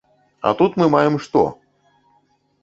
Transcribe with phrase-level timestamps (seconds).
[0.47, 1.45] А тут мы маем што?